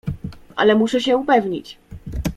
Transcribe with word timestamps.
"Ale 0.55 0.75
muszę 0.75 1.01
się 1.01 1.17
upewnić." 1.17 1.77